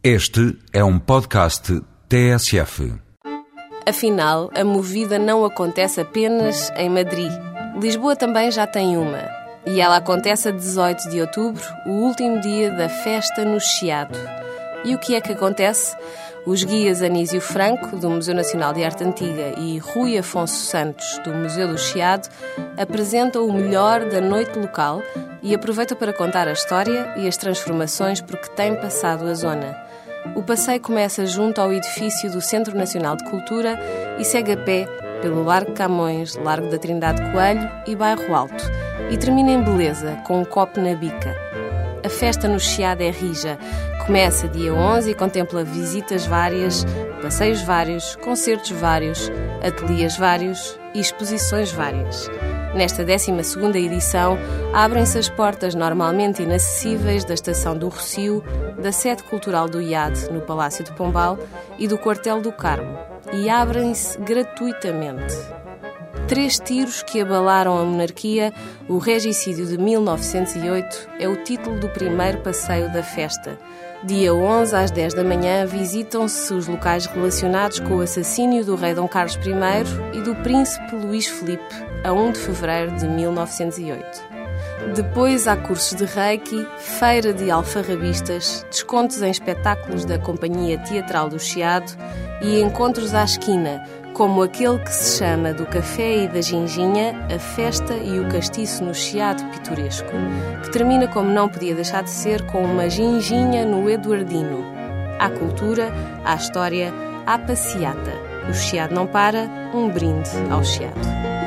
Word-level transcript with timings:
Este 0.00 0.56
é 0.72 0.84
um 0.84 0.96
podcast 0.96 1.82
TSF. 2.08 2.94
Afinal, 3.84 4.48
a 4.54 4.62
movida 4.62 5.18
não 5.18 5.44
acontece 5.44 6.00
apenas 6.00 6.70
em 6.76 6.88
Madrid. 6.88 7.32
Lisboa 7.82 8.14
também 8.14 8.48
já 8.52 8.64
tem 8.64 8.96
uma. 8.96 9.28
E 9.66 9.80
ela 9.80 9.96
acontece 9.96 10.50
a 10.50 10.52
18 10.52 11.10
de 11.10 11.20
outubro, 11.20 11.64
o 11.84 11.90
último 11.90 12.40
dia 12.40 12.70
da 12.70 12.88
festa 12.88 13.44
no 13.44 13.58
Chiado. 13.58 14.16
E 14.84 14.94
o 14.94 15.00
que 15.00 15.16
é 15.16 15.20
que 15.20 15.32
acontece? 15.32 15.96
Os 16.46 16.64
guias 16.64 17.02
Anísio 17.02 17.40
Franco, 17.40 17.96
do 17.96 18.08
Museu 18.08 18.34
Nacional 18.34 18.72
de 18.72 18.82
Arte 18.82 19.04
Antiga, 19.04 19.54
e 19.58 19.78
Rui 19.78 20.16
Afonso 20.16 20.66
Santos, 20.66 21.18
do 21.24 21.32
Museu 21.34 21.68
do 21.68 21.76
Chiado, 21.76 22.28
apresentam 22.76 23.46
o 23.46 23.52
melhor 23.52 24.04
da 24.06 24.20
noite 24.20 24.58
local 24.58 25.02
e 25.42 25.54
aproveitam 25.54 25.96
para 25.96 26.12
contar 26.12 26.48
a 26.48 26.52
história 26.52 27.14
e 27.16 27.28
as 27.28 27.36
transformações 27.36 28.20
por 28.20 28.38
que 28.38 28.50
tem 28.50 28.74
passado 28.76 29.26
a 29.26 29.34
zona. 29.34 29.76
O 30.34 30.42
passeio 30.42 30.80
começa 30.80 31.26
junto 31.26 31.60
ao 31.60 31.72
edifício 31.72 32.30
do 32.30 32.40
Centro 32.40 32.76
Nacional 32.76 33.16
de 33.16 33.24
Cultura 33.24 33.78
e 34.18 34.24
segue 34.24 34.52
a 34.52 34.56
pé 34.56 34.86
pelo 35.22 35.44
Largo 35.44 35.72
Camões, 35.72 36.36
Largo 36.36 36.70
da 36.70 36.78
Trindade 36.78 37.20
Coelho 37.32 37.68
e 37.86 37.94
Bairro 37.94 38.34
Alto, 38.34 38.64
e 39.10 39.16
termina 39.16 39.50
em 39.50 39.62
beleza, 39.62 40.16
com 40.26 40.40
um 40.40 40.44
copo 40.44 40.80
na 40.80 40.94
bica. 40.94 41.34
A 42.04 42.08
festa 42.08 42.46
no 42.46 42.60
Chiado 42.60 43.02
é 43.02 43.10
rija. 43.10 43.58
Começa 44.06 44.48
dia 44.48 44.72
11 44.72 45.10
e 45.10 45.14
contempla 45.14 45.64
visitas 45.64 46.24
várias, 46.24 46.86
passeios 47.20 47.60
vários, 47.62 48.16
concertos 48.16 48.70
vários, 48.70 49.30
ateliês 49.62 50.16
vários 50.16 50.78
e 50.94 51.00
exposições 51.00 51.72
várias. 51.72 52.30
Nesta 52.74 53.04
12ª 53.04 53.76
edição, 53.76 54.38
abrem-se 54.72 55.18
as 55.18 55.28
portas 55.28 55.74
normalmente 55.74 56.42
inacessíveis 56.42 57.24
da 57.24 57.34
Estação 57.34 57.76
do 57.76 57.88
Rocio, 57.88 58.44
da 58.80 58.92
sede 58.92 59.22
cultural 59.24 59.68
do 59.68 59.80
IAD, 59.80 60.30
no 60.30 60.40
Palácio 60.40 60.84
de 60.84 60.92
Pombal, 60.92 61.38
e 61.78 61.88
do 61.88 61.98
Quartel 61.98 62.40
do 62.40 62.52
Carmo, 62.52 62.96
e 63.32 63.50
abrem-se 63.50 64.18
gratuitamente. 64.18 65.34
Três 66.28 66.58
tiros 66.58 67.02
que 67.02 67.22
abalaram 67.22 67.78
a 67.78 67.84
monarquia, 67.86 68.52
o 68.86 68.98
regicídio 68.98 69.64
de 69.64 69.78
1908 69.78 71.08
é 71.18 71.26
o 71.26 71.42
título 71.42 71.80
do 71.80 71.88
primeiro 71.88 72.42
passeio 72.42 72.92
da 72.92 73.02
festa. 73.02 73.58
Dia 74.04 74.34
11 74.34 74.76
às 74.76 74.90
10 74.90 75.14
da 75.14 75.24
manhã 75.24 75.64
visitam-se 75.64 76.52
os 76.52 76.68
locais 76.68 77.06
relacionados 77.06 77.80
com 77.80 77.96
o 77.96 78.02
assassínio 78.02 78.62
do 78.62 78.76
rei 78.76 78.92
Dom 78.92 79.08
Carlos 79.08 79.36
I 79.36 80.18
e 80.18 80.20
do 80.20 80.34
príncipe 80.36 80.94
Luís 80.96 81.26
Filipe, 81.26 81.64
a 82.04 82.12
1 82.12 82.32
de 82.32 82.38
fevereiro 82.40 82.96
de 82.96 83.08
1908. 83.08 84.37
Depois 84.94 85.46
há 85.46 85.56
cursos 85.56 85.96
de 85.96 86.04
reiki, 86.04 86.66
feira 86.78 87.32
de 87.32 87.50
alfarrabistas, 87.50 88.64
descontos 88.70 89.20
em 89.22 89.30
espetáculos 89.30 90.04
da 90.04 90.18
Companhia 90.18 90.78
Teatral 90.78 91.28
do 91.28 91.38
Chiado 91.38 91.92
e 92.40 92.60
encontros 92.60 93.12
à 93.12 93.24
esquina, 93.24 93.84
como 94.14 94.42
aquele 94.42 94.78
que 94.78 94.92
se 94.92 95.18
chama 95.18 95.52
do 95.52 95.66
Café 95.66 96.24
e 96.24 96.28
da 96.28 96.40
Ginginha, 96.40 97.14
a 97.34 97.38
Festa 97.38 97.94
e 97.94 98.18
o 98.18 98.28
Castiço 98.28 98.84
no 98.84 98.94
Chiado 98.94 99.44
Pitoresco, 99.50 100.10
que 100.62 100.70
termina 100.70 101.08
como 101.08 101.30
não 101.30 101.48
podia 101.48 101.74
deixar 101.74 102.02
de 102.02 102.10
ser 102.10 102.44
com 102.46 102.64
uma 102.64 102.88
ginginha 102.88 103.64
no 103.64 103.88
Eduardino. 103.90 104.64
Há 105.18 105.28
cultura, 105.30 105.92
há 106.24 106.34
história, 106.34 106.92
há 107.26 107.38
passeata. 107.38 108.12
O 108.48 108.54
Chiado 108.54 108.94
não 108.94 109.06
para, 109.06 109.48
um 109.74 109.88
brinde 109.90 110.30
ao 110.50 110.64
Chiado. 110.64 111.37